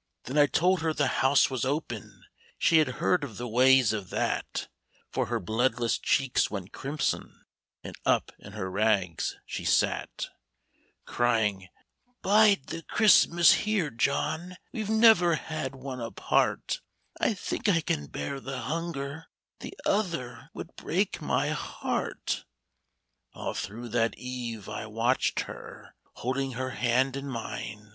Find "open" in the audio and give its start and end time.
1.66-2.24